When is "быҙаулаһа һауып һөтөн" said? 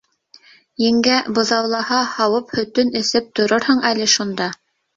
1.35-2.91